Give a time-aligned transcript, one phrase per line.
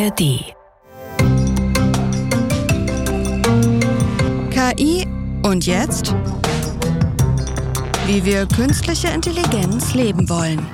[0.00, 0.54] ARD.
[4.50, 5.06] KI
[5.42, 6.14] und jetzt?
[8.06, 10.66] Wie wir künstliche Intelligenz leben wollen.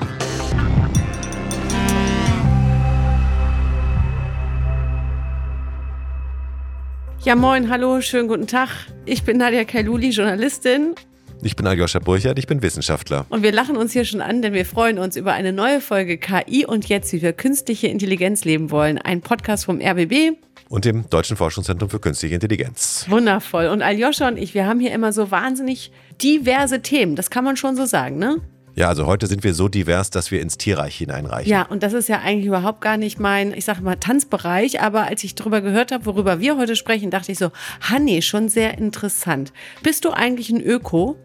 [7.24, 8.68] Ja, moin, hallo, schönen guten Tag.
[9.06, 10.94] Ich bin Nadia Kailuli, Journalistin.
[11.42, 13.26] Ich bin Aljoscha Burchert, ich bin Wissenschaftler.
[13.28, 16.18] Und wir lachen uns hier schon an, denn wir freuen uns über eine neue Folge
[16.18, 18.98] KI und jetzt, wie wir künstliche Intelligenz leben wollen.
[18.98, 20.36] Ein Podcast vom RBB.
[20.68, 23.06] Und dem Deutschen Forschungszentrum für Künstliche Intelligenz.
[23.08, 23.66] Wundervoll.
[23.68, 27.14] Und Aljoscha und ich, wir haben hier immer so wahnsinnig diverse Themen.
[27.14, 28.40] Das kann man schon so sagen, ne?
[28.76, 31.50] Ja, also heute sind wir so divers, dass wir ins Tierreich hineinreichen.
[31.50, 34.82] Ja, und das ist ja eigentlich überhaupt gar nicht mein, ich sag mal, Tanzbereich.
[34.82, 38.50] Aber als ich darüber gehört habe, worüber wir heute sprechen, dachte ich so, Hanni, schon
[38.50, 39.54] sehr interessant.
[39.82, 41.16] Bist du eigentlich ein Öko?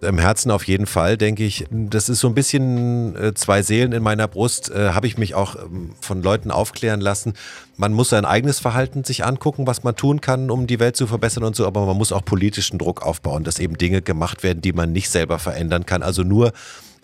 [0.00, 1.66] Im Herzen auf jeden Fall, denke ich.
[1.70, 4.70] Das ist so ein bisschen äh, zwei Seelen in meiner Brust.
[4.70, 7.34] Äh, Habe ich mich auch ähm, von Leuten aufklären lassen.
[7.76, 11.06] Man muss sein eigenes Verhalten sich angucken, was man tun kann, um die Welt zu
[11.06, 11.66] verbessern und so.
[11.66, 15.10] Aber man muss auch politischen Druck aufbauen, dass eben Dinge gemacht werden, die man nicht
[15.10, 16.02] selber verändern kann.
[16.02, 16.52] Also nur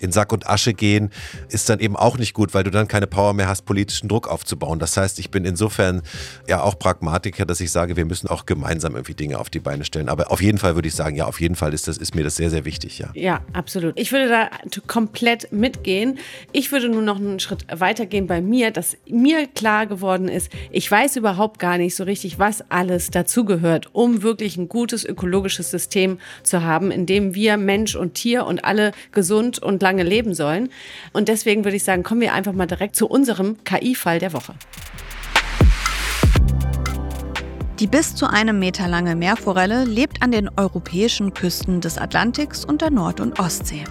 [0.03, 1.11] in Sack und Asche gehen,
[1.49, 4.29] ist dann eben auch nicht gut, weil du dann keine Power mehr hast, politischen Druck
[4.29, 4.79] aufzubauen.
[4.79, 6.03] Das heißt, ich bin insofern
[6.49, 9.85] ja auch Pragmatiker, dass ich sage, wir müssen auch gemeinsam irgendwie Dinge auf die Beine
[9.85, 10.09] stellen.
[10.09, 12.25] Aber auf jeden Fall würde ich sagen, ja, auf jeden Fall ist, das, ist mir
[12.25, 13.11] das sehr, sehr wichtig, ja.
[13.15, 13.99] Ja, absolut.
[13.99, 14.51] Ich würde da
[14.87, 16.19] komplett mitgehen.
[16.51, 20.91] Ich würde nur noch einen Schritt weitergehen bei mir, dass mir klar geworden ist, ich
[20.91, 26.19] weiß überhaupt gar nicht so richtig, was alles dazugehört, um wirklich ein gutes ökologisches System
[26.43, 30.35] zu haben, in dem wir Mensch und Tier und alle gesund und lang lange leben
[30.35, 30.71] sollen.
[31.13, 34.55] Und deswegen würde ich sagen, kommen wir einfach mal direkt zu unserem KI-Fall der Woche.
[37.79, 42.81] Die bis zu einem Meter lange Meerforelle lebt an den europäischen Küsten des Atlantiks und
[42.81, 43.85] der Nord- und Ostsee.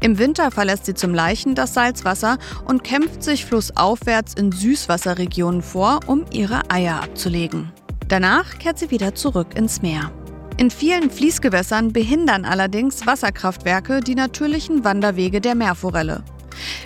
[0.00, 6.00] Im Winter verlässt sie zum Leichen das Salzwasser und kämpft sich flussaufwärts in Süßwasserregionen vor,
[6.06, 7.72] um ihre Eier abzulegen.
[8.06, 10.12] Danach kehrt sie wieder zurück ins Meer.
[10.58, 16.24] In vielen Fließgewässern behindern allerdings Wasserkraftwerke die natürlichen Wanderwege der Meerforelle.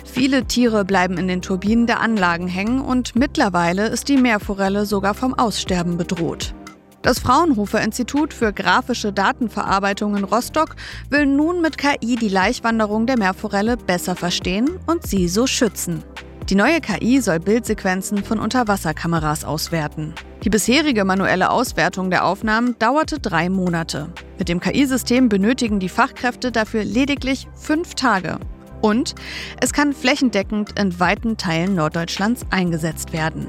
[0.05, 5.15] Viele Tiere bleiben in den Turbinen der Anlagen hängen und mittlerweile ist die Meerforelle sogar
[5.15, 6.53] vom Aussterben bedroht.
[7.01, 10.75] Das Fraunhofer Institut für grafische Datenverarbeitung in Rostock
[11.09, 16.03] will nun mit KI die Laichwanderung der Meerforelle besser verstehen und sie so schützen.
[16.49, 20.13] Die neue KI soll Bildsequenzen von Unterwasserkameras auswerten.
[20.43, 24.09] Die bisherige manuelle Auswertung der Aufnahmen dauerte drei Monate.
[24.37, 28.39] Mit dem KI-System benötigen die Fachkräfte dafür lediglich fünf Tage.
[28.81, 29.15] Und
[29.61, 33.47] es kann flächendeckend in weiten Teilen Norddeutschlands eingesetzt werden.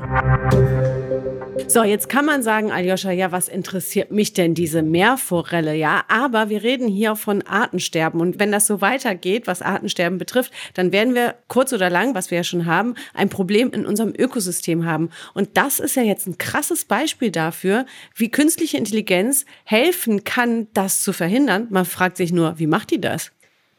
[1.69, 5.75] So, jetzt kann man sagen, Aljoscha, ja, was interessiert mich denn diese Meerforelle?
[5.75, 8.21] Ja, aber wir reden hier von Artensterben.
[8.21, 12.31] Und wenn das so weitergeht, was Artensterben betrifft, dann werden wir kurz oder lang, was
[12.31, 15.11] wir ja schon haben, ein Problem in unserem Ökosystem haben.
[15.33, 21.03] Und das ist ja jetzt ein krasses Beispiel dafür, wie künstliche Intelligenz helfen kann, das
[21.03, 21.69] zu verhindern.
[21.71, 23.33] Man fragt sich nur, wie macht die das?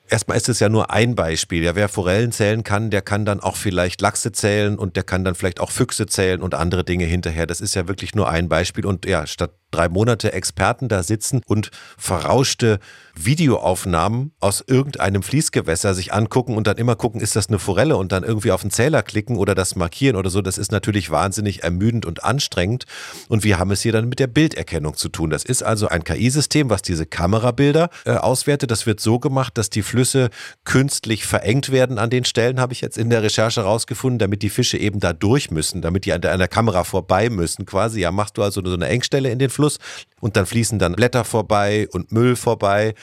[0.08, 1.64] Erstmal ist es ja nur ein Beispiel.
[1.64, 5.24] Ja, wer Forellen zählen kann, der kann dann auch vielleicht Lachse zählen und der kann
[5.24, 7.48] dann vielleicht auch Füchse zählen und andere Dinge hinterher.
[7.48, 8.86] Das ist ja wirklich nur ein Beispiel.
[8.86, 12.80] Und ja, statt drei Monate Experten da sitzen und verrauschte
[13.16, 18.12] Videoaufnahmen aus irgendeinem Fließgewässer sich angucken und dann immer gucken, ist das eine Forelle und
[18.12, 21.64] dann irgendwie auf den Zähler klicken oder das markieren oder so, das ist natürlich wahnsinnig
[21.64, 22.86] ermüdend und anstrengend.
[23.30, 25.30] Und wir haben es hier dann mit der Bilderkennung zu tun.
[25.30, 28.72] Das ist also ein KI-System, was diese Kamerabilder äh, auswertet.
[28.72, 30.30] Das wird so gemacht, dass die Flüsse
[30.64, 34.50] künstlich verengt werden an den Stellen, habe ich jetzt in der Recherche rausgefunden, damit die
[34.50, 38.02] Fische eben da durch müssen, damit die an der, an der Kamera vorbei müssen quasi.
[38.02, 39.80] Ja, machst du also so eine Engstelle in den Fluss Fluss
[40.20, 42.94] und dann fließen dann Blätter vorbei und Müll vorbei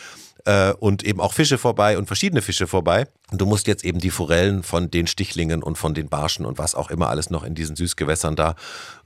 [0.45, 3.07] äh, und eben auch Fische vorbei und verschiedene Fische vorbei.
[3.33, 6.75] Du musst jetzt eben die Forellen von den Stichlingen und von den Barschen und was
[6.75, 8.57] auch immer alles noch in diesen Süßgewässern da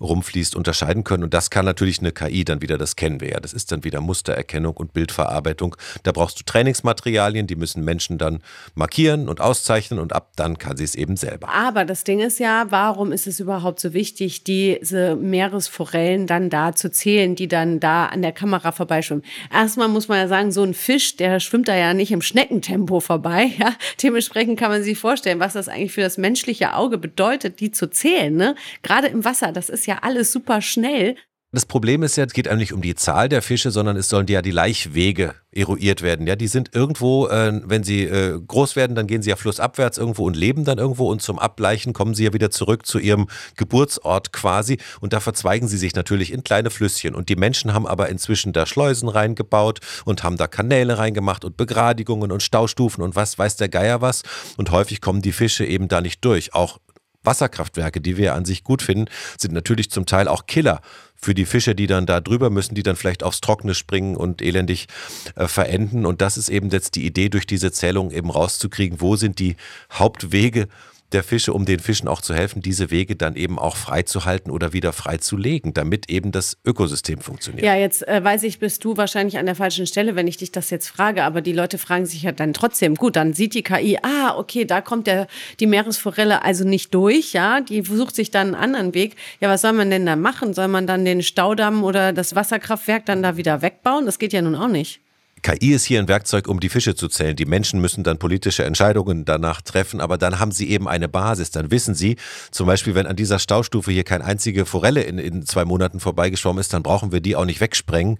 [0.00, 1.22] rumfließt unterscheiden können.
[1.22, 3.40] Und das kann natürlich eine KI dann wieder, das kennen wir ja.
[3.40, 5.76] Das ist dann wieder Mustererkennung und Bildverarbeitung.
[6.02, 8.40] Da brauchst du Trainingsmaterialien, die müssen Menschen dann
[8.74, 11.48] markieren und auszeichnen und ab dann kann sie es eben selber.
[11.48, 16.74] Aber das Ding ist ja, warum ist es überhaupt so wichtig, diese Meeresforellen dann da
[16.74, 19.24] zu zählen, die dann da an der Kamera vorbeischwimmen?
[19.52, 22.98] Erstmal muss man ja sagen, so ein Fisch, der schwimmt da ja nicht im Schneckentempo
[22.98, 23.72] vorbei, ja.
[24.02, 27.70] Dem dementsprechend kann man sich vorstellen, was das eigentlich für das menschliche Auge bedeutet, die
[27.70, 28.34] zu zählen.
[28.34, 28.54] Ne?
[28.82, 31.16] Gerade im Wasser, das ist ja alles super schnell.
[31.56, 34.26] Das Problem ist ja, es geht eigentlich um die Zahl der Fische, sondern es sollen
[34.26, 36.26] ja die Laichwege eruiert werden.
[36.26, 39.96] Ja, die sind irgendwo, äh, wenn sie äh, groß werden, dann gehen sie ja flussabwärts
[39.96, 43.26] irgendwo und leben dann irgendwo und zum Ableichen kommen sie ja wieder zurück zu ihrem
[43.56, 47.86] Geburtsort quasi und da verzweigen sie sich natürlich in kleine Flüsschen und die Menschen haben
[47.86, 53.16] aber inzwischen da Schleusen reingebaut und haben da Kanäle reingemacht und Begradigungen und Staustufen und
[53.16, 54.24] was weiß der Geier was
[54.58, 56.52] und häufig kommen die Fische eben da nicht durch.
[56.52, 56.80] Auch
[57.26, 60.80] Wasserkraftwerke, die wir an sich gut finden, sind natürlich zum Teil auch Killer
[61.16, 64.42] für die Fische, die dann da drüber müssen, die dann vielleicht aufs Trockene springen und
[64.42, 64.86] elendig
[65.34, 66.06] äh, verenden.
[66.06, 69.56] Und das ist eben jetzt die Idee, durch diese Zählung eben rauszukriegen, wo sind die
[69.92, 70.68] Hauptwege,
[71.12, 74.72] der Fische, um den Fischen auch zu helfen, diese Wege dann eben auch freizuhalten oder
[74.72, 77.64] wieder freizulegen, damit eben das Ökosystem funktioniert.
[77.64, 80.52] Ja, jetzt äh, weiß ich, bist du wahrscheinlich an der falschen Stelle, wenn ich dich
[80.52, 83.62] das jetzt frage, aber die Leute fragen sich ja dann trotzdem, gut, dann sieht die
[83.62, 85.26] KI, ah, okay, da kommt der,
[85.60, 89.16] die Meeresforelle also nicht durch, ja, die sucht sich dann einen anderen Weg.
[89.40, 90.54] Ja, was soll man denn da machen?
[90.54, 94.06] Soll man dann den Staudamm oder das Wasserkraftwerk dann da wieder wegbauen?
[94.06, 95.00] Das geht ja nun auch nicht.
[95.46, 97.36] KI ist hier ein Werkzeug, um die Fische zu zählen.
[97.36, 101.52] Die Menschen müssen dann politische Entscheidungen danach treffen, aber dann haben sie eben eine Basis.
[101.52, 102.16] Dann wissen sie,
[102.50, 106.60] zum Beispiel, wenn an dieser Staustufe hier keine einzige Forelle in, in zwei Monaten vorbeigeschwommen
[106.60, 108.18] ist, dann brauchen wir die auch nicht wegsprengen.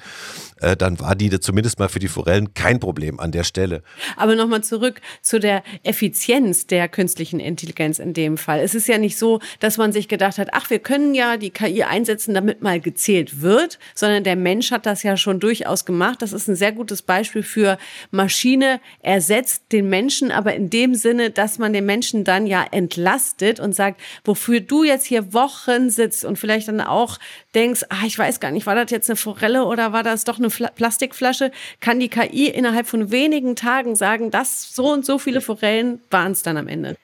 [0.61, 3.83] Äh, dann war die zumindest mal für die Forellen kein Problem an der Stelle.
[4.17, 8.61] Aber nochmal zurück zu der Effizienz der künstlichen Intelligenz in dem Fall.
[8.61, 11.51] Es ist ja nicht so, dass man sich gedacht hat, ach, wir können ja die
[11.51, 16.23] KI einsetzen, damit mal gezählt wird, sondern der Mensch hat das ja schon durchaus gemacht.
[16.23, 17.79] Das ist ein sehr gutes Beispiel für
[18.11, 23.61] Maschine ersetzt den Menschen, aber in dem Sinne, dass man den Menschen dann ja entlastet
[23.61, 27.19] und sagt, wofür du jetzt hier Wochen sitzt und vielleicht dann auch
[27.55, 30.39] denkst, ah, ich weiß gar nicht, war das jetzt eine Forelle oder war das doch
[30.39, 31.51] eine Fla Plastikflasche,
[31.81, 36.33] kann die KI innerhalb von wenigen Tagen sagen, dass so und so viele Forellen waren
[36.33, 36.97] es dann am Ende.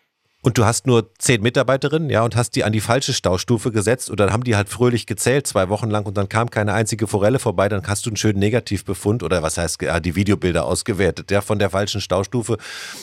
[0.45, 4.11] Und du hast nur zehn Mitarbeiterinnen, ja, und hast die an die falsche Staustufe gesetzt
[4.11, 7.07] und dann haben die halt fröhlich gezählt zwei Wochen lang und dann kam keine einzige
[7.07, 11.31] Forelle vorbei, dann hast du einen schönen Negativbefund oder was heißt, ja, die Videobilder ausgewertet,
[11.31, 12.59] der von der falschen Staustufe.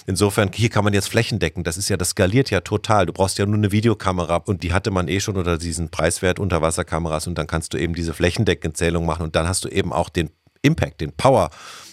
[0.05, 3.05] Insofern, hier kann man jetzt flächendecken, das ist ja, das skaliert ja total.
[3.05, 6.39] Du brauchst ja nur eine Videokamera und die hatte man eh schon oder diesen Preiswert
[6.39, 10.09] Unterwasserkameras und dann kannst du eben diese Flächendeckenzählung machen und dann hast du eben auch
[10.09, 10.29] den
[10.61, 11.51] Impact, den Power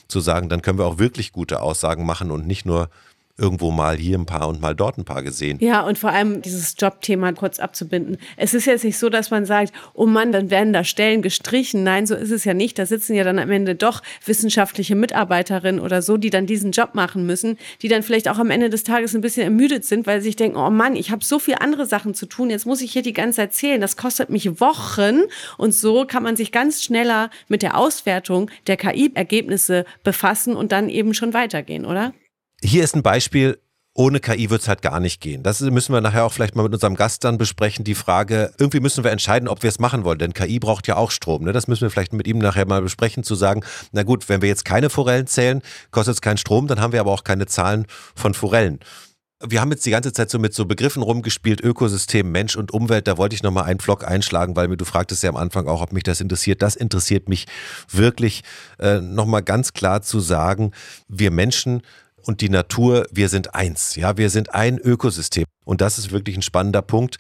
[0.09, 2.91] zu sagen, dann können wir auch wirklich gute Aussagen machen und nicht nur
[3.39, 5.59] irgendwo mal hier ein paar und mal dort ein paar gesehen.
[5.61, 8.17] Ja, und vor allem dieses Jobthema kurz abzubinden.
[8.37, 11.83] Es ist jetzt nicht so, dass man sagt, oh Mann, dann werden da Stellen gestrichen.
[11.83, 12.79] Nein, so ist es ja nicht.
[12.79, 16.95] Da sitzen ja dann am Ende doch wissenschaftliche Mitarbeiterinnen oder so, die dann diesen Job
[16.95, 20.21] machen müssen, die dann vielleicht auch am Ende des Tages ein bisschen ermüdet sind, weil
[20.21, 22.81] sie sich denken, oh Mann, ich habe so viele andere Sachen zu tun, jetzt muss
[22.81, 23.81] ich hier die ganze Zeit zählen.
[23.81, 25.23] Das kostet mich Wochen.
[25.59, 30.89] Und so kann man sich ganz schneller mit der Auswertung der KI-Ergebnisse befassen und dann
[30.89, 32.15] eben schon weitergehen, oder?
[32.67, 33.61] Hier ist ein Beispiel,
[33.95, 35.45] ohne KI wird es halt gar nicht gehen.
[35.45, 37.85] Das müssen wir nachher auch vielleicht mal mit unserem Gast dann besprechen.
[37.85, 40.97] Die Frage, irgendwie müssen wir entscheiden, ob wir es machen wollen, denn KI braucht ja
[40.97, 41.45] auch Strom.
[41.45, 41.53] Ne?
[41.53, 44.49] Das müssen wir vielleicht mit ihm nachher mal besprechen, zu sagen, na gut, wenn wir
[44.49, 47.87] jetzt keine Forellen zählen, kostet es keinen Strom, dann haben wir aber auch keine Zahlen
[48.17, 48.81] von Forellen.
[49.45, 53.07] Wir haben jetzt die ganze Zeit so mit so Begriffen rumgespielt, Ökosystem, Mensch und Umwelt.
[53.07, 55.93] Da wollte ich nochmal einen Vlog einschlagen, weil du fragtest ja am Anfang auch, ob
[55.93, 56.63] mich das interessiert.
[56.63, 57.47] Das interessiert mich
[57.89, 58.43] wirklich,
[58.81, 60.73] äh, nochmal ganz klar zu sagen,
[61.07, 61.83] wir Menschen
[62.27, 63.97] und die Natur, wir sind eins.
[63.97, 65.45] Ja, wir sind ein Ökosystem.
[65.65, 67.19] Und das ist wirklich ein spannender Punkt,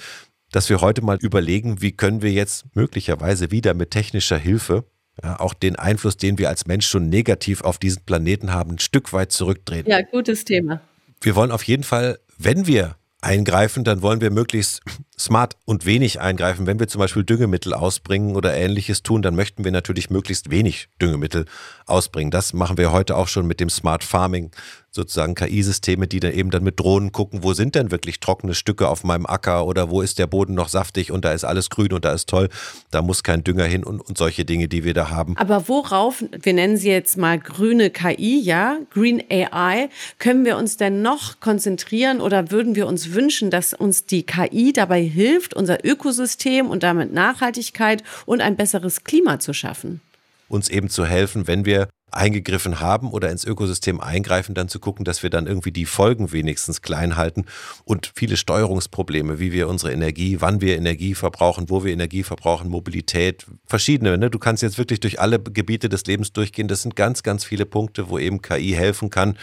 [0.52, 4.84] dass wir heute mal überlegen, wie können wir jetzt möglicherweise wieder mit technischer Hilfe
[5.22, 8.78] ja, auch den Einfluss, den wir als Mensch schon negativ auf diesen Planeten haben, ein
[8.78, 9.86] Stück weit zurückdrehen.
[9.86, 10.80] Ja, gutes Thema.
[11.20, 14.82] Wir wollen auf jeden Fall, wenn wir eingreifen, dann wollen wir möglichst
[15.18, 16.66] smart und wenig eingreifen.
[16.66, 20.88] Wenn wir zum Beispiel Düngemittel ausbringen oder ähnliches tun, dann möchten wir natürlich möglichst wenig
[21.00, 21.46] Düngemittel
[21.86, 22.30] ausbringen.
[22.30, 24.50] Das machen wir heute auch schon mit dem Smart Farming
[24.96, 28.88] sozusagen KI-Systeme, die dann eben dann mit Drohnen gucken, wo sind denn wirklich trockene Stücke
[28.88, 31.92] auf meinem Acker oder wo ist der Boden noch saftig und da ist alles grün
[31.92, 32.49] und da ist toll,
[32.90, 35.37] da muss kein Dünger hin und, und solche Dinge, die wir da haben.
[35.37, 40.76] Aber worauf, wir nennen sie jetzt mal grüne KI, ja, Green AI, können wir uns
[40.76, 45.84] denn noch konzentrieren oder würden wir uns wünschen, dass uns die KI dabei hilft, unser
[45.84, 50.00] Ökosystem und damit Nachhaltigkeit und ein besseres Klima zu schaffen?
[50.48, 55.04] uns eben zu helfen, wenn wir eingegriffen haben oder ins Ökosystem eingreifen, dann zu gucken,
[55.04, 57.44] dass wir dann irgendwie die Folgen wenigstens klein halten
[57.84, 62.70] und viele Steuerungsprobleme, wie wir unsere Energie, wann wir Energie verbrauchen, wo wir Energie verbrauchen,
[62.70, 64.16] Mobilität, verschiedene.
[64.16, 64.30] Ne?
[64.30, 66.68] Du kannst jetzt wirklich durch alle Gebiete des Lebens durchgehen.
[66.68, 69.36] Das sind ganz, ganz viele Punkte, wo eben KI helfen kann,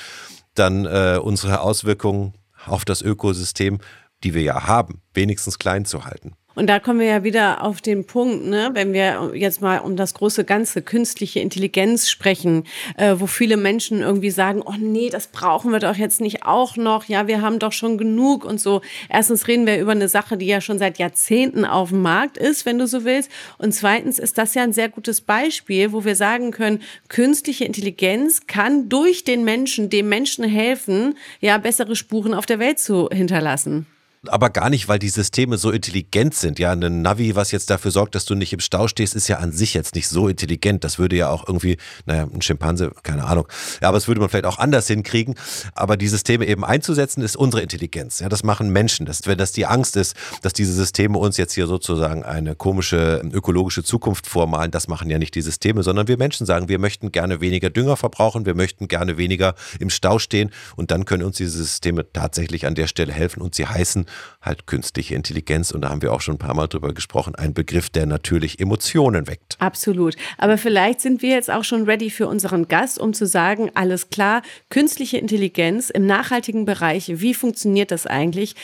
[0.55, 2.33] dann äh, unsere Auswirkungen
[2.65, 3.79] auf das Ökosystem,
[4.23, 6.33] die wir ja haben, wenigstens klein zu halten.
[6.55, 9.95] Und da kommen wir ja wieder auf den Punkt, ne, wenn wir jetzt mal um
[9.95, 12.65] das große Ganze künstliche Intelligenz sprechen,
[12.97, 16.77] äh, wo viele Menschen irgendwie sagen, oh nee, das brauchen wir doch jetzt nicht auch
[16.77, 18.81] noch, ja, wir haben doch schon genug und so.
[19.09, 22.67] Erstens reden wir über eine Sache, die ja schon seit Jahrzehnten auf dem Markt ist,
[22.67, 23.31] wenn du so willst.
[23.57, 28.45] Und zweitens ist das ja ein sehr gutes Beispiel, wo wir sagen können, künstliche Intelligenz
[28.45, 33.87] kann durch den Menschen, dem Menschen helfen, ja, bessere Spuren auf der Welt zu hinterlassen.
[34.27, 36.59] Aber gar nicht, weil die Systeme so intelligent sind.
[36.59, 39.37] Ja, ein Navi, was jetzt dafür sorgt, dass du nicht im Stau stehst, ist ja
[39.37, 40.83] an sich jetzt nicht so intelligent.
[40.83, 43.47] Das würde ja auch irgendwie, naja, ein Schimpanse, keine Ahnung.
[43.81, 45.35] Ja, aber das würde man vielleicht auch anders hinkriegen.
[45.75, 48.19] Aber die Systeme eben einzusetzen, ist unsere Intelligenz.
[48.19, 49.05] Ja, das machen Menschen.
[49.05, 53.21] Das, wenn das die Angst ist, dass diese Systeme uns jetzt hier sozusagen eine komische
[53.31, 57.11] ökologische Zukunft vormalen, das machen ja nicht die Systeme, sondern wir Menschen sagen, wir möchten
[57.11, 61.37] gerne weniger Dünger verbrauchen, wir möchten gerne weniger im Stau stehen und dann können uns
[61.37, 64.05] diese Systeme tatsächlich an der Stelle helfen und sie heißen
[64.41, 67.53] halt künstliche Intelligenz und da haben wir auch schon ein paar Mal drüber gesprochen, ein
[67.53, 69.57] Begriff, der natürlich Emotionen weckt.
[69.59, 70.15] Absolut.
[70.37, 74.09] Aber vielleicht sind wir jetzt auch schon ready für unseren Gast, um zu sagen, alles
[74.09, 78.55] klar, künstliche Intelligenz im nachhaltigen Bereich, wie funktioniert das eigentlich?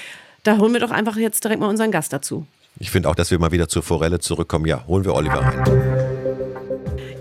[0.43, 2.45] Da holen wir doch einfach jetzt direkt mal unseren Gast dazu.
[2.79, 4.65] Ich finde auch, dass wir mal wieder zur Forelle zurückkommen.
[4.65, 5.98] Ja, holen wir Oliver rein.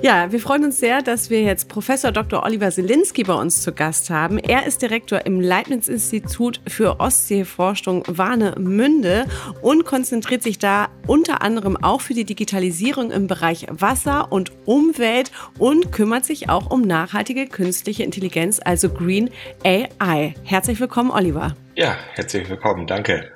[0.00, 2.44] Ja, wir freuen uns sehr, dass wir jetzt Professor Dr.
[2.44, 4.38] Oliver Selinski bei uns zu Gast haben.
[4.38, 9.26] Er ist Direktor im Leibniz-Institut für Ostseeforschung Warnemünde
[9.60, 15.32] und konzentriert sich da unter anderem auch für die Digitalisierung im Bereich Wasser und Umwelt
[15.58, 19.30] und kümmert sich auch um nachhaltige künstliche Intelligenz, also Green
[19.64, 20.34] AI.
[20.44, 21.56] Herzlich willkommen, Oliver.
[21.74, 23.32] Ja, herzlich willkommen, danke.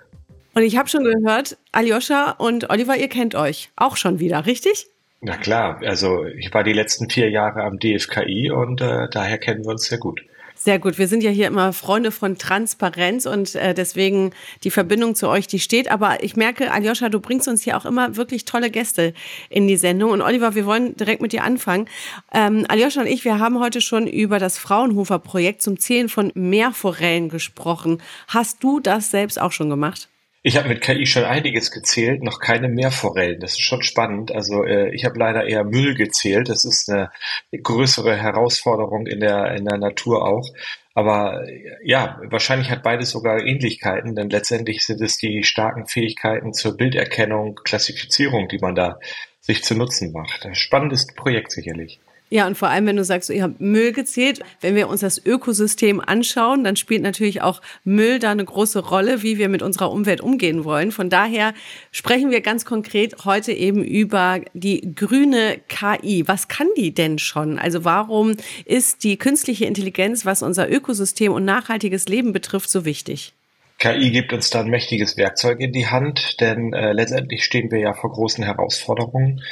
[0.54, 4.87] Und ich habe schon gehört, Aljoscha und Oliver, ihr kennt euch auch schon wieder, richtig?
[5.25, 9.64] Na klar, also ich war die letzten vier Jahre am DFKI und äh, daher kennen
[9.64, 10.21] wir uns sehr gut.
[10.57, 10.99] Sehr gut.
[10.99, 14.33] Wir sind ja hier immer Freunde von Transparenz und äh, deswegen
[14.64, 15.91] die Verbindung zu euch, die steht.
[15.93, 19.14] Aber ich merke, Aljoscha, du bringst uns hier auch immer wirklich tolle Gäste
[19.49, 20.11] in die Sendung.
[20.11, 21.88] Und Oliver, wir wollen direkt mit dir anfangen.
[22.33, 27.29] Ähm, Aljoscha und ich, wir haben heute schon über das Fraunhofer-Projekt zum Zählen von Meerforellen
[27.29, 28.02] gesprochen.
[28.26, 30.12] Hast du das selbst auch schon gemacht?
[30.44, 33.38] Ich habe mit KI schon einiges gezählt, noch keine Meerforellen.
[33.38, 34.32] Das ist schon spannend.
[34.32, 36.49] Also äh, ich habe leider eher Müll gezählt.
[36.49, 37.11] Das ist eine
[37.52, 40.49] größere Herausforderung in der in der Natur auch.
[40.94, 41.46] Aber
[41.84, 47.61] ja, wahrscheinlich hat beides sogar Ähnlichkeiten, denn letztendlich sind es die starken Fähigkeiten zur Bilderkennung,
[47.64, 48.99] Klassifizierung, die man da
[49.40, 50.46] sich zu Nutzen macht.
[50.54, 52.00] Spannendes Projekt sicherlich.
[52.32, 55.22] Ja, und vor allem, wenn du sagst, ihr habt Müll gezählt, wenn wir uns das
[55.22, 59.92] Ökosystem anschauen, dann spielt natürlich auch Müll da eine große Rolle, wie wir mit unserer
[59.92, 60.92] Umwelt umgehen wollen.
[60.92, 61.52] Von daher
[61.90, 66.26] sprechen wir ganz konkret heute eben über die grüne KI.
[66.26, 67.58] Was kann die denn schon?
[67.58, 68.34] Also warum
[68.64, 73.34] ist die künstliche Intelligenz, was unser Ökosystem und nachhaltiges Leben betrifft, so wichtig?
[73.78, 77.80] KI gibt uns da ein mächtiges Werkzeug in die Hand, denn äh, letztendlich stehen wir
[77.80, 79.42] ja vor großen Herausforderungen.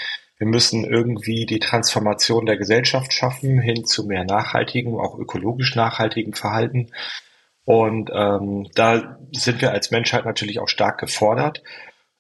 [0.41, 6.33] Wir müssen irgendwie die Transformation der Gesellschaft schaffen hin zu mehr nachhaltigem, auch ökologisch nachhaltigem
[6.33, 6.93] Verhalten.
[7.67, 11.63] Und ähm, da sind wir als Menschheit natürlich auch stark gefordert,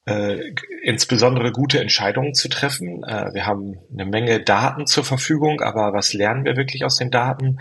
[0.05, 3.05] äh, insbesondere gute Entscheidungen zu treffen.
[3.05, 7.11] Äh, wir haben eine Menge Daten zur Verfügung, aber was lernen wir wirklich aus den
[7.11, 7.59] Daten?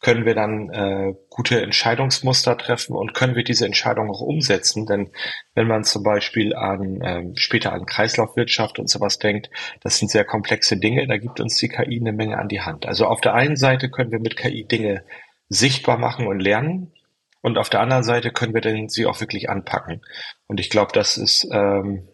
[0.00, 4.86] Können wir dann äh, gute Entscheidungsmuster treffen und können wir diese Entscheidung auch umsetzen.
[4.86, 5.10] Denn
[5.54, 9.50] wenn man zum Beispiel an ähm, später an Kreislaufwirtschaft und sowas denkt,
[9.82, 12.86] das sind sehr komplexe Dinge, da gibt uns die KI eine Menge an die Hand.
[12.86, 15.04] Also auf der einen Seite können wir mit KI Dinge
[15.48, 16.92] sichtbar machen und lernen.
[17.42, 20.02] Und auf der anderen Seite können wir dann sie auch wirklich anpacken.
[20.46, 22.08] Und ich glaube, das ist ähm,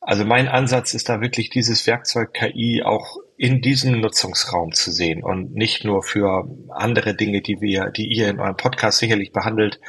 [0.00, 5.22] also mein Ansatz ist da wirklich dieses Werkzeug KI auch in diesem Nutzungsraum zu sehen
[5.22, 9.80] und nicht nur für andere Dinge, die wir, die ihr in eurem Podcast sicherlich behandelt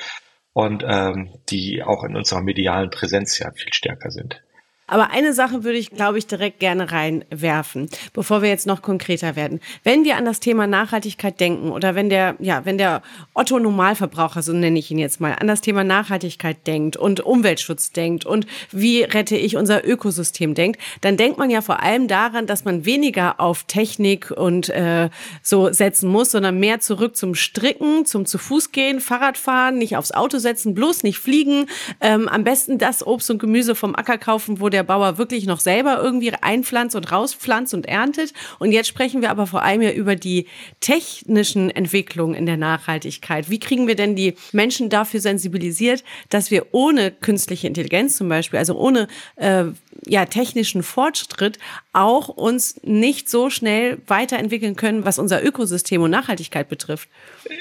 [0.54, 4.44] und ähm, die auch in unserer medialen Präsenz ja viel stärker sind.
[4.90, 9.36] Aber eine Sache würde ich, glaube ich, direkt gerne reinwerfen, bevor wir jetzt noch konkreter
[9.36, 9.60] werden.
[9.84, 13.02] Wenn wir an das Thema Nachhaltigkeit denken oder wenn der, ja, wenn der
[13.34, 17.92] Otto Normalverbraucher, so nenne ich ihn jetzt mal, an das Thema Nachhaltigkeit denkt und Umweltschutz
[17.92, 22.48] denkt und wie rette ich unser Ökosystem denkt, dann denkt man ja vor allem daran,
[22.48, 25.10] dass man weniger auf Technik und äh,
[25.42, 30.12] so setzen muss, sondern mehr zurück zum Stricken, zum zu Fuß gehen, Fahrradfahren, nicht aufs
[30.12, 31.68] Auto setzen, bloß nicht fliegen,
[32.02, 35.46] ähm, am besten das Obst und Gemüse vom Acker kaufen, wo der der Bauer wirklich
[35.46, 38.34] noch selber irgendwie einpflanzt und rauspflanzt und erntet.
[38.60, 40.48] Und jetzt sprechen wir aber vor allem ja über die
[40.80, 43.50] technischen Entwicklungen in der Nachhaltigkeit.
[43.50, 48.58] Wie kriegen wir denn die Menschen dafür sensibilisiert, dass wir ohne künstliche Intelligenz zum Beispiel,
[48.58, 49.66] also ohne äh,
[50.06, 51.60] ja, technischen Fortschritt
[51.92, 57.10] auch uns nicht so schnell weiterentwickeln können, was unser Ökosystem und Nachhaltigkeit betrifft?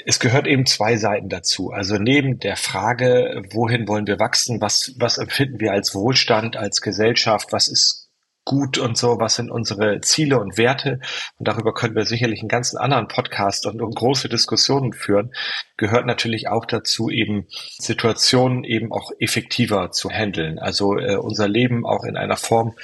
[0.05, 1.71] Es gehört eben zwei Seiten dazu.
[1.71, 6.81] Also neben der Frage, wohin wollen wir wachsen, was, was empfinden wir als Wohlstand, als
[6.81, 7.08] Gesellschaft,
[7.51, 8.09] was ist
[8.45, 10.99] gut und so, was sind unsere Ziele und Werte.
[11.37, 15.33] Und darüber können wir sicherlich einen ganzen anderen Podcast und, und große Diskussionen führen.
[15.77, 17.45] Gehört natürlich auch dazu, eben
[17.77, 20.57] Situationen eben auch effektiver zu handeln.
[20.57, 22.75] Also äh, unser Leben auch in einer Form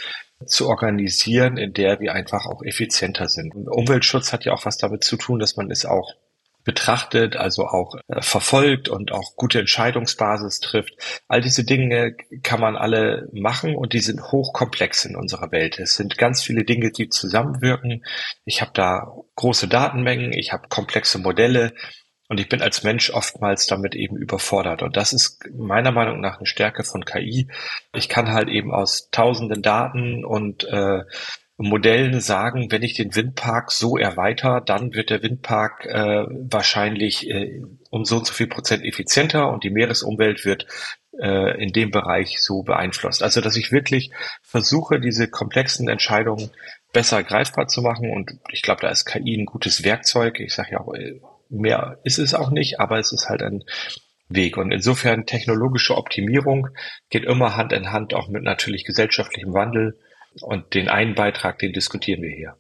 [0.46, 3.55] zu organisieren, in der wir einfach auch effizienter sind.
[3.55, 6.13] Und Umweltschutz hat ja auch was damit zu tun, dass man es auch
[6.65, 10.95] betrachtet, also auch äh, verfolgt und auch gute Entscheidungsbasis trifft.
[11.29, 15.79] All diese Dinge kann man alle machen und die sind hochkomplex in unserer Welt.
[15.79, 18.03] Es sind ganz viele Dinge, die zusammenwirken.
[18.43, 21.74] Ich habe da große Datenmengen, ich habe komplexe Modelle,
[22.27, 24.81] und ich bin als Mensch oftmals damit eben überfordert.
[24.81, 27.48] Und das ist meiner Meinung nach eine Stärke von KI.
[27.93, 31.03] Ich kann halt eben aus tausenden Daten und äh,
[31.58, 37.62] Modellen sagen, wenn ich den Windpark so erweitere, dann wird der Windpark äh, wahrscheinlich äh,
[37.90, 40.68] um so und so viel Prozent effizienter und die Meeresumwelt wird
[41.18, 43.24] äh, in dem Bereich so beeinflusst.
[43.24, 46.52] Also dass ich wirklich versuche, diese komplexen Entscheidungen
[46.92, 50.42] besser greifbar zu machen und ich glaube, da ist KI ein gutes Werkzeug.
[50.42, 53.64] Ich sage ja auch, äh, mehr ist es auch nicht, aber es ist halt ein
[54.28, 54.58] Weg.
[54.58, 56.70] Und insofern technologische Optimierung
[57.10, 59.98] geht immer Hand in Hand auch mit natürlich gesellschaftlichem Wandel
[60.42, 62.56] und den einen Beitrag, den diskutieren wir hier.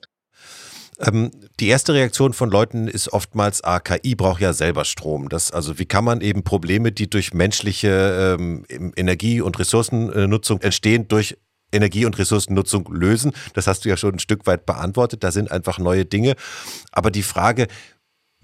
[0.99, 5.29] Ähm, die erste Reaktion von Leuten ist oftmals, ah, KI braucht ja selber Strom.
[5.29, 8.65] Das, also wie kann man eben Probleme, die durch menschliche ähm,
[8.95, 11.37] Energie- und Ressourcennutzung entstehen, durch
[11.71, 13.33] Energie- und Ressourcennutzung lösen?
[13.53, 15.23] Das hast du ja schon ein Stück weit beantwortet.
[15.23, 16.35] Da sind einfach neue Dinge.
[16.91, 17.67] Aber die Frage,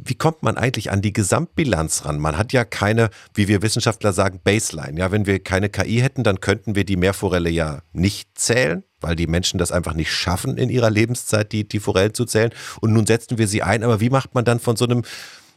[0.04, 2.20] wie kommt man eigentlich an die Gesamtbilanz ran?
[2.20, 5.00] Man hat ja keine, wie wir Wissenschaftler sagen, Baseline.
[5.00, 9.16] Ja, wenn wir keine KI hätten, dann könnten wir die Meerforelle ja nicht zählen, weil
[9.16, 12.52] die Menschen das einfach nicht schaffen, in ihrer Lebenszeit die, die Forellen zu zählen.
[12.80, 13.84] Und nun setzen wir sie ein.
[13.84, 15.04] Aber wie macht man dann von so einem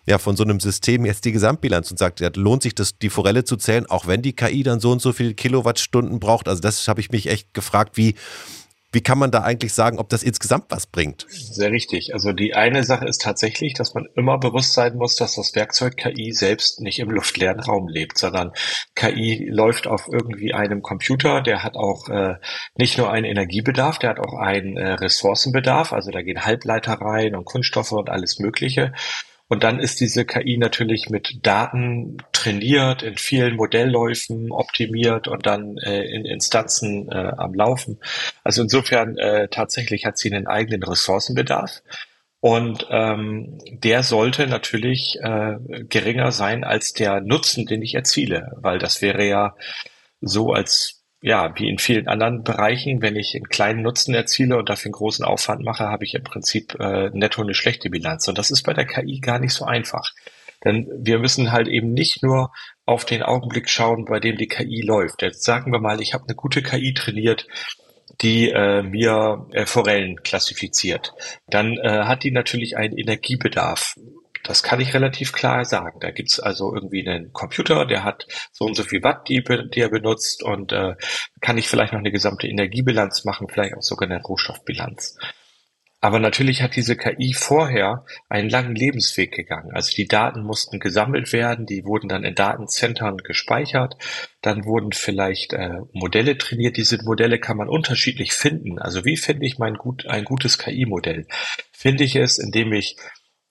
[0.07, 3.09] ja, von so einem System jetzt die Gesamtbilanz und sagt, ja, lohnt sich das, die
[3.09, 6.47] Forelle zu zählen, auch wenn die KI dann so und so viele Kilowattstunden braucht.
[6.47, 8.15] Also das habe ich mich echt gefragt, wie,
[8.95, 11.27] wie kann man da eigentlich sagen, ob das insgesamt was bringt?
[11.29, 12.15] Sehr richtig.
[12.15, 15.97] Also die eine Sache ist tatsächlich, dass man immer bewusst sein muss, dass das Werkzeug
[15.97, 18.53] KI selbst nicht im luftleeren Raum lebt, sondern
[18.95, 22.37] KI läuft auf irgendwie einem Computer, der hat auch äh,
[22.77, 25.93] nicht nur einen Energiebedarf, der hat auch einen äh, Ressourcenbedarf.
[25.93, 28.93] Also da gehen Halbleiter rein und Kunststoffe und alles Mögliche.
[29.49, 35.77] Und dann ist diese KI natürlich mit Daten trainiert, in vielen Modellläufen optimiert und dann
[35.79, 38.01] äh, in Instanzen äh, am Laufen.
[38.43, 41.83] Also insofern äh, tatsächlich hat sie einen eigenen Ressourcenbedarf.
[42.41, 45.57] Und ähm, der sollte natürlich äh,
[45.89, 49.57] geringer sein als der Nutzen, den ich erziele, weil das wäre ja
[50.21, 54.69] so, als ja, wie in vielen anderen Bereichen, wenn ich einen kleinen Nutzen erziele und
[54.69, 58.29] dafür einen großen Aufwand mache, habe ich im Prinzip äh, netto eine schlechte Bilanz.
[58.29, 60.13] Und das ist bei der KI gar nicht so einfach.
[60.67, 62.53] Denn wir müssen halt eben nicht nur
[62.85, 65.23] auf den Augenblick schauen, bei dem die KI läuft.
[65.23, 67.47] Jetzt sagen wir mal, ich habe eine gute KI trainiert,
[68.21, 71.15] die äh, mir äh, Forellen klassifiziert.
[71.49, 73.95] Dann äh, hat die natürlich einen Energiebedarf.
[74.45, 75.99] Das kann ich relativ klar sagen.
[76.01, 79.81] Da gibt's also irgendwie einen Computer, der hat so und so viel Watt, die, die
[79.81, 80.95] er benutzt und äh,
[81.41, 85.17] kann ich vielleicht noch eine gesamte Energiebilanz machen, vielleicht auch sogar eine Rohstoffbilanz.
[86.05, 89.73] Aber natürlich hat diese KI vorher einen langen Lebensweg gegangen.
[89.73, 93.97] Also die Daten mussten gesammelt werden, die wurden dann in Datenzentren gespeichert,
[94.43, 96.77] dann wurden vielleicht äh, Modelle trainiert.
[96.77, 98.79] Diese Modelle kann man unterschiedlich finden.
[98.79, 101.27] Also wie finde ich mein gut, ein gutes KI-Modell?
[101.73, 102.99] Finde ich es, indem ich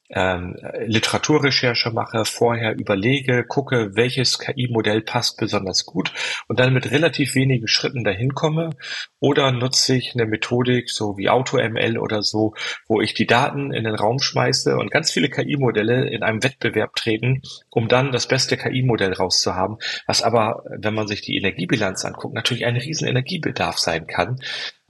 [0.09, 6.11] ähm, Literaturrecherche mache, vorher überlege, gucke, welches KI-Modell passt besonders gut
[6.47, 8.71] und dann mit relativ wenigen Schritten dahin komme
[9.19, 12.53] oder nutze ich eine Methodik so wie AutoML oder so,
[12.87, 16.95] wo ich die Daten in den Raum schmeiße und ganz viele KI-Modelle in einem Wettbewerb
[16.95, 22.35] treten, um dann das beste KI-Modell rauszuhaben, was aber, wenn man sich die Energiebilanz anguckt,
[22.35, 24.39] natürlich ein riesen Energiebedarf sein kann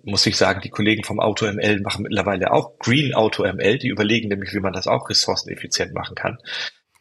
[0.03, 3.77] muss ich sagen, die Kollegen vom AutoML machen mittlerweile auch Green AutoML.
[3.77, 6.37] Die überlegen nämlich, wie man das auch ressourceneffizient machen kann.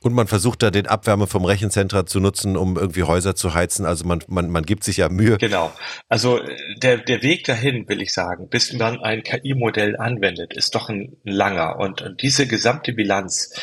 [0.01, 3.87] Und man versucht da den Abwärme vom Rechenzentrum zu nutzen, um irgendwie Häuser zu heizen.
[3.87, 5.39] Also man, man, man gibt sich ja Mühe.
[5.39, 5.73] Genau.
[6.09, 6.41] Also
[6.79, 11.17] der, der Weg dahin, will ich sagen, bis man ein KI-Modell anwendet, ist doch ein
[11.23, 11.79] langer.
[11.79, 13.55] Und diese gesamte Bilanz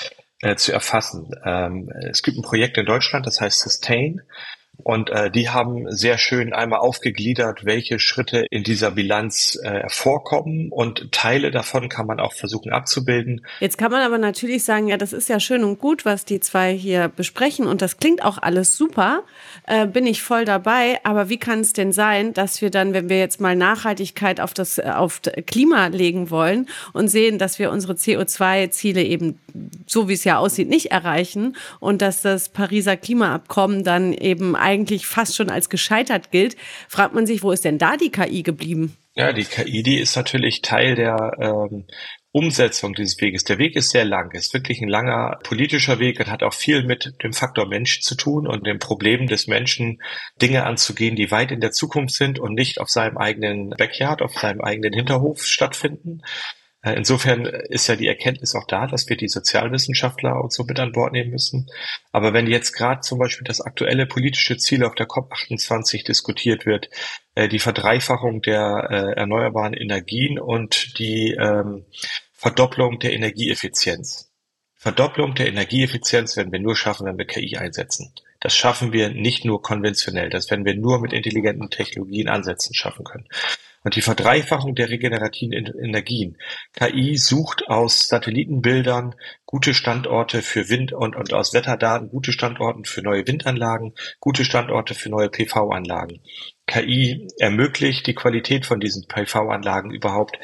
[0.42, 1.32] äh, zu erfassen.
[1.46, 4.22] Ähm, es gibt ein Projekt in Deutschland, das heißt Sustain.
[4.84, 10.70] Und äh, die haben sehr schön einmal aufgegliedert, welche Schritte in dieser Bilanz äh, vorkommen
[10.72, 13.46] und Teile davon kann man auch versuchen abzubilden.
[13.60, 16.40] Jetzt kann man aber natürlich sagen, ja, das ist ja schön und gut, was die
[16.40, 19.24] zwei hier besprechen und das klingt auch alles super,
[19.68, 21.00] äh, bin ich voll dabei.
[21.04, 24.54] Aber wie kann es denn sein, dass wir dann, wenn wir jetzt mal Nachhaltigkeit auf
[24.54, 29.40] das auf Klima legen wollen und sehen, dass wir unsere CO2-Ziele eben
[29.86, 35.08] so wie es ja aussieht nicht erreichen und dass das Pariser Klimaabkommen dann eben eigentlich
[35.08, 36.56] fast schon als gescheitert gilt,
[36.88, 38.96] fragt man sich, wo ist denn da die KI geblieben?
[39.16, 41.86] Ja, die KI, die ist natürlich Teil der ähm,
[42.32, 43.44] Umsetzung dieses Weges.
[43.44, 46.84] Der Weg ist sehr lang, ist wirklich ein langer politischer Weg und hat auch viel
[46.84, 50.02] mit dem Faktor Mensch zu tun und dem Problem des Menschen,
[50.40, 54.34] Dinge anzugehen, die weit in der Zukunft sind und nicht auf seinem eigenen Backyard, auf
[54.34, 56.22] seinem eigenen Hinterhof stattfinden.
[56.90, 60.80] Äh, insofern ist ja die Erkenntnis auch da, dass wir die Sozialwissenschaftler und so mit
[60.80, 61.68] an Bord nehmen müssen.
[62.12, 66.90] Aber wenn jetzt gerade zum Beispiel das aktuelle politische Ziel auf der COP28 diskutiert wird,
[67.36, 71.86] äh, die Verdreifachung der äh, erneuerbaren Energien und die ähm,
[72.34, 74.32] Verdopplung der Energieeffizienz.
[74.76, 78.14] Verdopplung der Energieeffizienz werden wir nur schaffen, wenn wir KI einsetzen.
[78.40, 83.04] Das schaffen wir nicht nur konventionell, das werden wir nur mit intelligenten Technologien ansetzen schaffen
[83.04, 83.28] können.
[83.84, 86.38] Und die Verdreifachung der regenerativen Energien.
[86.74, 89.16] KI sucht aus Satellitenbildern
[89.46, 94.96] gute Standorte für Wind und, und aus Wetterdaten gute Standorte für neue Windanlagen, gute Standorte
[94.96, 96.22] für neue PV-Anlagen.
[96.68, 100.38] KI ermöglicht die Qualität von diesen PV-Anlagen überhaupt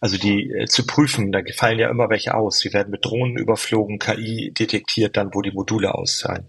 [0.00, 2.60] also die äh, zu prüfen, da fallen ja immer welche aus.
[2.60, 6.48] Die werden mit Drohnen überflogen, KI detektiert dann, wo die Module aus sein.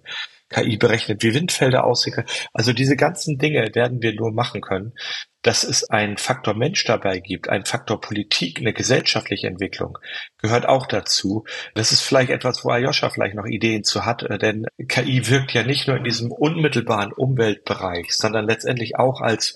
[0.49, 4.93] KI berechnet, wie Windfelder aussehen Also diese ganzen Dinge werden wir nur machen können,
[5.41, 9.97] dass es einen Faktor Mensch dabei gibt, einen Faktor Politik, eine gesellschaftliche Entwicklung,
[10.37, 11.45] gehört auch dazu.
[11.75, 15.53] Das ist vielleicht etwas, wo Ayosha vielleicht noch Ideen zu hat, äh, denn KI wirkt
[15.53, 19.55] ja nicht nur in diesem unmittelbaren Umweltbereich, sondern letztendlich auch als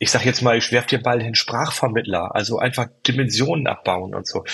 [0.00, 4.26] ich sag jetzt mal, ich werf dir Ball hin, Sprachvermittler, also einfach Dimensionen abbauen und
[4.26, 4.44] so.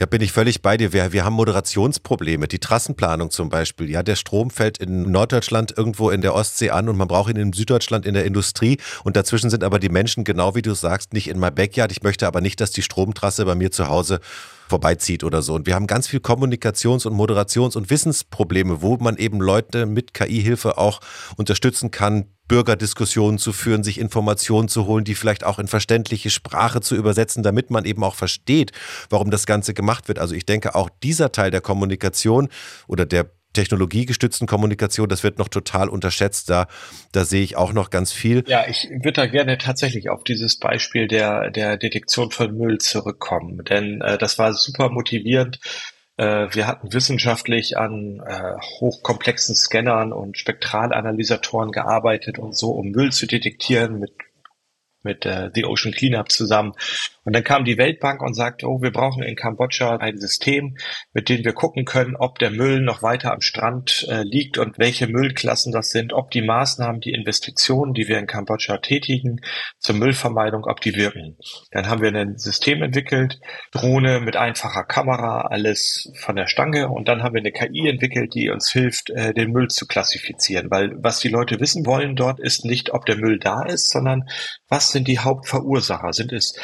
[0.00, 0.94] Ja, bin ich völlig bei dir.
[0.94, 2.48] Wir, wir haben Moderationsprobleme.
[2.48, 3.90] Die Trassenplanung zum Beispiel.
[3.90, 7.36] Ja, der Strom fällt in Norddeutschland irgendwo in der Ostsee an und man braucht ihn
[7.36, 8.78] in Süddeutschland in der Industrie.
[9.04, 11.92] Und dazwischen sind aber die Menschen, genau wie du sagst, nicht in my backyard.
[11.92, 14.20] Ich möchte aber nicht, dass die Stromtrasse bei mir zu Hause
[14.70, 15.54] vorbeizieht oder so.
[15.54, 20.14] Und wir haben ganz viel Kommunikations- und Moderations- und Wissensprobleme, wo man eben Leute mit
[20.14, 21.00] KI-Hilfe auch
[21.36, 26.80] unterstützen kann, Bürgerdiskussionen zu führen, sich Informationen zu holen, die vielleicht auch in verständliche Sprache
[26.80, 28.72] zu übersetzen, damit man eben auch versteht,
[29.08, 30.18] warum das Ganze gemacht wird.
[30.18, 32.48] Also ich denke, auch dieser Teil der Kommunikation
[32.88, 36.50] oder der technologiegestützten Kommunikation, das wird noch total unterschätzt.
[36.50, 36.66] Da,
[37.12, 38.44] da sehe ich auch noch ganz viel.
[38.46, 43.64] Ja, ich würde da gerne tatsächlich auf dieses Beispiel der, der Detektion von Müll zurückkommen,
[43.64, 45.58] denn äh, das war super motivierend.
[46.16, 53.10] Äh, wir hatten wissenschaftlich an äh, hochkomplexen Scannern und Spektralanalysatoren gearbeitet und so, um Müll
[53.10, 54.12] zu detektieren mit
[55.02, 56.74] mit äh, The Ocean Cleanup zusammen.
[57.24, 60.76] Und dann kam die Weltbank und sagte, oh, wir brauchen in Kambodscha ein System,
[61.12, 64.78] mit dem wir gucken können, ob der Müll noch weiter am Strand äh, liegt und
[64.78, 69.40] welche Müllklassen das sind, ob die Maßnahmen, die Investitionen, die wir in Kambodscha tätigen
[69.78, 71.36] zur Müllvermeidung, ob die wirken.
[71.70, 73.40] Dann haben wir ein System entwickelt,
[73.72, 78.34] Drohne mit einfacher Kamera, alles von der Stange und dann haben wir eine KI entwickelt,
[78.34, 82.40] die uns hilft, äh, den Müll zu klassifizieren, weil was die Leute wissen wollen dort
[82.40, 84.24] ist nicht, ob der Müll da ist, sondern
[84.68, 86.12] was sind die Hauptverursacher?
[86.12, 86.54] Sind es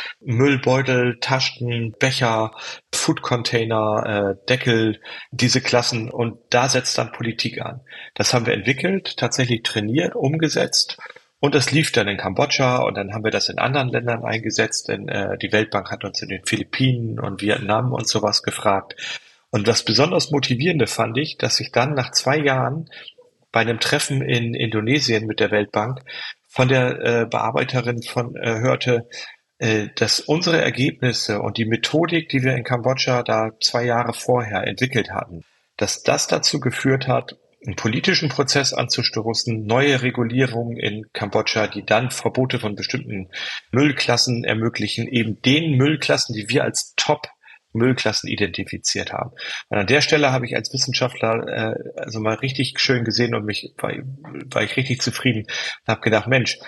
[0.46, 2.52] Müllbeutel, Taschen, Becher,
[2.94, 5.00] Foodcontainer, äh, Deckel,
[5.32, 7.80] diese Klassen und da setzt dann Politik an.
[8.14, 10.98] Das haben wir entwickelt, tatsächlich trainiert, umgesetzt
[11.40, 14.87] und das lief dann in Kambodscha und dann haben wir das in anderen Ländern eingesetzt,
[14.87, 18.94] denn äh, die Weltbank hat uns in den Philippinen und Vietnam und sowas gefragt.
[19.50, 22.88] Und das besonders motivierende fand ich, dass ich dann nach zwei Jahren
[23.50, 26.02] bei einem Treffen in Indonesien mit der Weltbank
[26.48, 29.09] von der äh, Bearbeiterin von äh, hörte,
[29.59, 35.11] dass unsere Ergebnisse und die Methodik, die wir in Kambodscha da zwei Jahre vorher entwickelt
[35.11, 35.45] hatten,
[35.77, 42.11] dass das dazu geführt hat, einen politischen Prozess anzustoßen, neue Regulierungen in Kambodscha, die dann
[42.11, 43.29] Verbote von bestimmten
[43.73, 47.29] Müllklassen ermöglichen, eben den Müllklassen, die wir als Top
[47.73, 49.33] Müllklassen identifiziert haben.
[49.69, 53.45] Und an der Stelle habe ich als Wissenschaftler äh, also mal richtig schön gesehen und
[53.45, 56.59] mich war, war ich richtig zufrieden und habe gedacht, Mensch,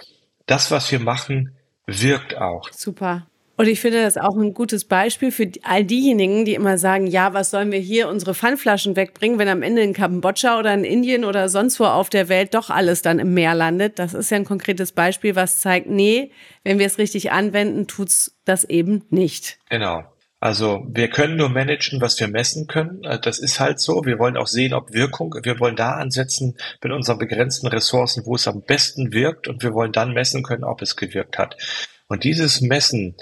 [0.46, 1.57] das, was wir machen,
[1.88, 2.70] wirkt auch.
[2.70, 3.26] Super.
[3.56, 7.34] Und ich finde das auch ein gutes Beispiel für all diejenigen, die immer sagen, ja,
[7.34, 11.24] was sollen wir hier unsere Pfandflaschen wegbringen, wenn am Ende in Kambodscha oder in Indien
[11.24, 13.98] oder sonst wo auf der Welt doch alles dann im Meer landet.
[13.98, 16.30] Das ist ja ein konkretes Beispiel, was zeigt, nee,
[16.62, 19.58] wenn wir es richtig anwenden, tut's das eben nicht.
[19.68, 20.04] Genau.
[20.40, 23.02] Also wir können nur managen, was wir messen können.
[23.02, 24.04] Äh, das ist halt so.
[24.04, 28.36] Wir wollen auch sehen, ob Wirkung, wir wollen da ansetzen mit unseren begrenzten Ressourcen, wo
[28.36, 31.56] es am besten wirkt und wir wollen dann messen können, ob es gewirkt hat.
[32.06, 33.16] Und dieses Messen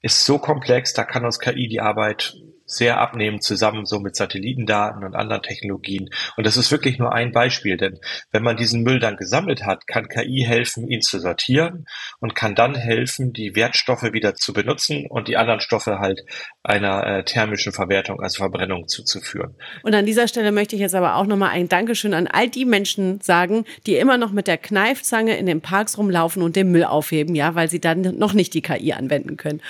[0.00, 2.34] ist so komplex, da kann uns KI die Arbeit
[2.72, 6.10] sehr abnehmen, zusammen so mit Satellitendaten und anderen Technologien.
[6.36, 7.98] Und das ist wirklich nur ein Beispiel, denn
[8.30, 11.86] wenn man diesen Müll dann gesammelt hat, kann KI helfen, ihn zu sortieren
[12.20, 16.22] und kann dann helfen, die Wertstoffe wieder zu benutzen und die anderen Stoffe halt
[16.62, 19.54] einer äh, thermischen Verwertung, also Verbrennung zuzuführen.
[19.82, 22.64] Und an dieser Stelle möchte ich jetzt aber auch nochmal ein Dankeschön an all die
[22.64, 26.84] Menschen sagen, die immer noch mit der Kneifzange in den Parks rumlaufen und den Müll
[26.84, 29.60] aufheben, ja, weil sie dann noch nicht die KI anwenden können.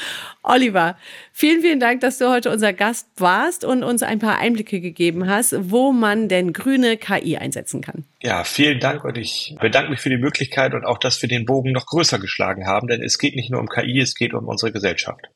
[0.43, 0.97] Oliver,
[1.33, 4.79] vielen, vielen Dank, dass du heute unser Gast Gast warst und uns ein paar Einblicke
[4.79, 8.05] gegeben hast, wo man denn grüne KI einsetzen kann.
[8.21, 11.47] Ja, vielen Dank und ich bedanke mich für die Möglichkeit und auch, dass wir den
[11.47, 14.47] Bogen noch größer geschlagen haben, denn es geht nicht nur um KI, es geht um
[14.47, 15.31] unsere Gesellschaft.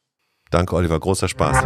[0.50, 1.00] Danke, Oliver.
[1.00, 1.64] Großer Spaß.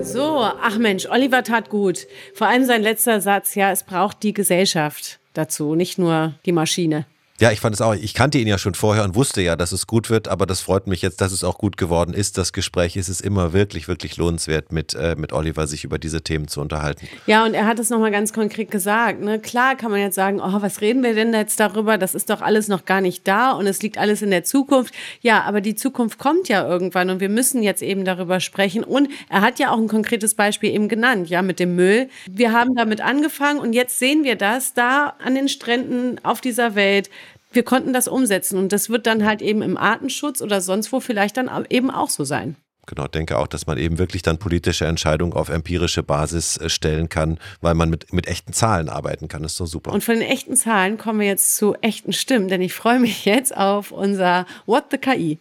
[0.00, 2.06] So, ach Mensch, Oliver tat gut.
[2.32, 7.04] Vor allem sein letzter Satz, ja, es braucht die Gesellschaft dazu, nicht nur die Maschine.
[7.38, 7.92] Ja, ich fand es auch.
[7.92, 10.62] Ich kannte ihn ja schon vorher und wusste ja, dass es gut wird, aber das
[10.62, 12.38] freut mich jetzt, dass es auch gut geworden ist.
[12.38, 16.22] Das Gespräch ist es immer wirklich, wirklich lohnenswert, mit, äh, mit Oliver sich über diese
[16.22, 17.06] Themen zu unterhalten.
[17.26, 19.20] Ja, und er hat es nochmal ganz konkret gesagt.
[19.20, 19.38] Ne?
[19.38, 21.98] Klar kann man jetzt sagen, oh, was reden wir denn jetzt darüber?
[21.98, 24.94] Das ist doch alles noch gar nicht da und es liegt alles in der Zukunft.
[25.20, 28.82] Ja, aber die Zukunft kommt ja irgendwann und wir müssen jetzt eben darüber sprechen.
[28.82, 32.08] Und er hat ja auch ein konkretes Beispiel eben genannt, ja, mit dem Müll.
[32.30, 36.74] Wir haben damit angefangen und jetzt sehen wir das da an den Stränden auf dieser
[36.74, 37.10] Welt
[37.56, 38.58] wir konnten das umsetzen.
[38.58, 42.10] Und das wird dann halt eben im Artenschutz oder sonst wo vielleicht dann eben auch
[42.10, 42.54] so sein.
[42.86, 47.08] Genau, denke auch, dass man eben wirklich dann politische Entscheidungen auf empirische Basis äh, stellen
[47.08, 49.42] kann, weil man mit, mit echten Zahlen arbeiten kann.
[49.42, 49.92] Das ist so super.
[49.92, 53.24] Und von den echten Zahlen kommen wir jetzt zu echten Stimmen, denn ich freue mich
[53.24, 55.40] jetzt auf unser What the KI.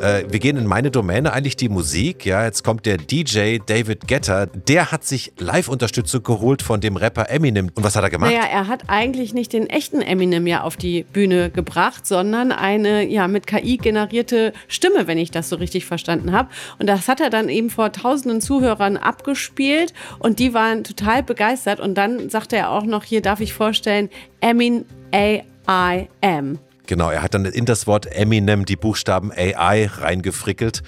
[0.00, 2.24] Äh, wir gehen in meine Domäne, eigentlich die Musik.
[2.24, 4.46] Ja, jetzt kommt der DJ David Getter.
[4.46, 7.70] Der hat sich Live-Unterstützung geholt von dem Rapper Eminem.
[7.74, 8.30] Und was hat er gemacht?
[8.30, 13.06] Naja, er hat eigentlich nicht den echten Eminem ja auf die Bühne gebracht, sondern eine
[13.06, 16.48] ja mit KI generierte Stimme, wenn ich das so richtig verstanden habe.
[16.78, 21.78] Und das hat er dann eben vor tausenden Zuhörern abgespielt und die waren total begeistert.
[21.78, 24.08] Und dann sagte er auch noch, hier darf ich vorstellen,
[24.40, 26.58] Emin A-I-M.
[26.90, 30.82] Genau, er hat dann in das Wort Eminem die Buchstaben AI reingefrickelt.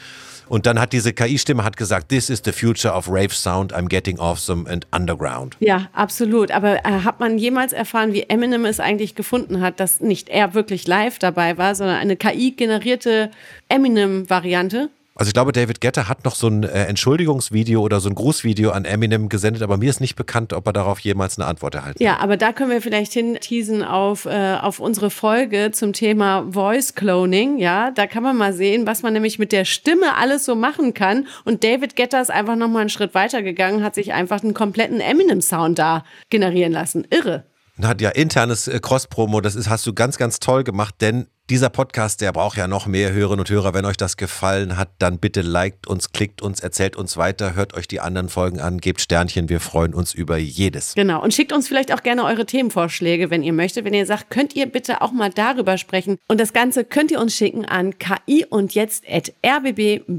[0.49, 3.87] Und dann hat diese KI-Stimme hat gesagt, this is the future of rave sound, I'm
[3.87, 5.57] getting awesome and underground.
[5.61, 6.51] Ja, absolut.
[6.51, 10.55] Aber äh, hat man jemals erfahren, wie Eminem es eigentlich gefunden hat, dass nicht er
[10.55, 13.31] wirklich live dabei war, sondern eine KI-generierte
[13.69, 14.91] Eminem-Variante?
[15.15, 18.71] Also ich glaube, David Guetta hat noch so ein äh, Entschuldigungsvideo oder so ein Grußvideo
[18.71, 22.03] an Eminem gesendet, aber mir ist nicht bekannt, ob er darauf jemals eine Antwort erhalten
[22.03, 26.95] Ja, aber da können wir vielleicht hinteasen auf, äh, auf unsere Folge zum Thema Voice
[26.95, 27.59] Cloning.
[27.59, 30.95] Ja, da kann man mal sehen, was man nämlich mit der Stimme alles so machen
[30.95, 31.27] kann.
[31.45, 35.01] Und David Guetta ist einfach nochmal einen Schritt weiter gegangen, hat sich einfach einen kompletten
[35.01, 37.07] Eminem-Sound da generieren lassen.
[37.11, 37.45] Irre.
[37.83, 41.71] Hat ja internes äh, Cross-Promo, das ist, hast du ganz, ganz toll gemacht, denn dieser
[41.71, 43.75] Podcast, der braucht ja noch mehr Hörerinnen und Hörer.
[43.75, 47.75] Wenn euch das gefallen hat, dann bitte liked uns, klickt uns, erzählt uns weiter, hört
[47.75, 49.49] euch die anderen Folgen an, gebt Sternchen.
[49.49, 50.95] Wir freuen uns über jedes.
[50.95, 51.23] Genau.
[51.23, 53.85] Und schickt uns vielleicht auch gerne eure Themenvorschläge, wenn ihr möchtet.
[53.85, 56.19] Wenn ihr sagt, könnt ihr bitte auch mal darüber sprechen.
[56.29, 60.15] Und das Ganze könnt ihr uns schicken an ki und jetzt at rbb-online.de.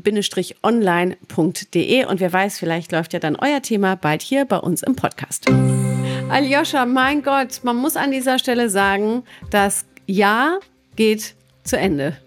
[2.06, 5.50] Und wer weiß, vielleicht läuft ja dann euer Thema bald hier bei uns im Podcast.
[6.30, 10.60] Aljoscha, mein Gott, man muss an dieser Stelle sagen, dass ja,
[10.96, 12.18] geht zu Ende.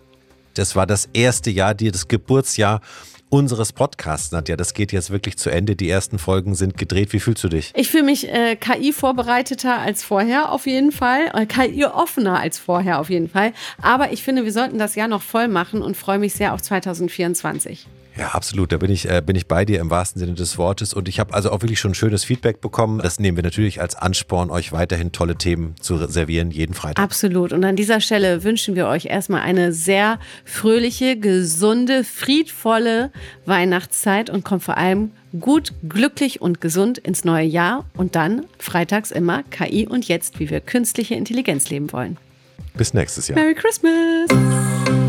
[0.55, 2.81] Das war das erste Jahr, das Geburtsjahr
[3.29, 4.57] unseres Podcasts, Nadja.
[4.57, 5.76] Das geht jetzt wirklich zu Ende.
[5.76, 7.12] Die ersten Folgen sind gedreht.
[7.12, 7.72] Wie fühlst du dich?
[7.74, 11.31] Ich fühle mich äh, KI-vorbereiteter als vorher auf jeden Fall.
[11.35, 13.52] Äh, KI-offener als vorher auf jeden Fall.
[13.83, 16.62] Aber ich finde, wir sollten das Jahr noch voll machen und freue mich sehr auf
[16.62, 17.87] 2024.
[18.16, 18.72] Ja, absolut.
[18.72, 20.94] Da bin ich, äh, bin ich bei dir im wahrsten Sinne des Wortes.
[20.94, 23.00] Und ich habe also auch wirklich schon schönes Feedback bekommen.
[23.00, 27.02] Das nehmen wir natürlich als Ansporn, euch weiterhin tolle Themen zu servieren, jeden Freitag.
[27.02, 27.52] Absolut.
[27.52, 33.11] Und an dieser Stelle wünschen wir euch erstmal eine sehr fröhliche, gesunde, friedvolle
[33.44, 37.85] Weihnachtszeit und kommt vor allem gut, glücklich und gesund ins neue Jahr.
[37.94, 42.16] Und dann freitags immer KI und jetzt, wie wir künstliche Intelligenz leben wollen.
[42.74, 43.38] Bis nächstes Jahr.
[43.38, 45.05] Merry Christmas!